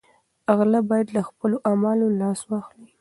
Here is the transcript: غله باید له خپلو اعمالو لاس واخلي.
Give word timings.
غله 0.57 0.79
باید 0.89 1.07
له 1.15 1.21
خپلو 1.29 1.55
اعمالو 1.69 2.07
لاس 2.19 2.39
واخلي. 2.49 2.89